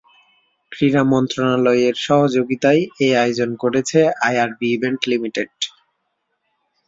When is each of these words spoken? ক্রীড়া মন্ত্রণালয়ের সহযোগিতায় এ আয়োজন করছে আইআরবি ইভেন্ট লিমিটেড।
ক্রীড়া 0.71 1.03
মন্ত্রণালয়ের 1.11 1.95
সহযোগিতায় 2.05 2.81
এ 2.99 3.09
আয়োজন 3.17 3.49
করছে 3.55 3.99
আইআরবি 4.27 4.67
ইভেন্ট 4.71 5.01
লিমিটেড। 5.07 5.51